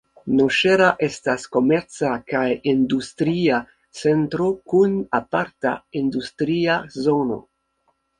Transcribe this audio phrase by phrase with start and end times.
[0.37, 3.59] Noŝera estas komerca kaj industria
[3.99, 7.39] centro kun aparta industria zono.